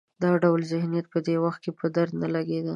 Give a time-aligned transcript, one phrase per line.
[0.23, 2.69] دا ډول ذهنیت په دې وخت کې په درد نه لګېده.